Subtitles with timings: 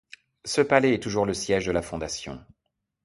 [0.45, 2.43] Ce palais est toujours le siège de la fondation.